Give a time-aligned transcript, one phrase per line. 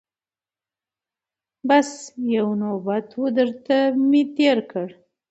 [1.67, 1.89] بس
[2.35, 3.77] یو نوبت وو درته
[4.09, 4.87] مي تېر کړ